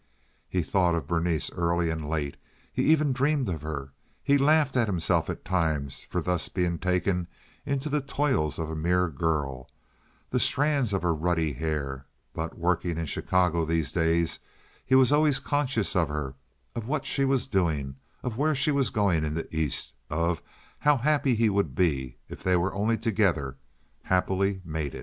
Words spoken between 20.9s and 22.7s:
happy he would be if they